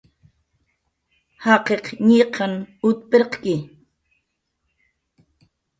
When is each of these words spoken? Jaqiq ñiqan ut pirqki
Jaqiq 1.43 1.85
ñiqan 2.07 2.53
ut 2.87 2.99
pirqki 3.09 3.55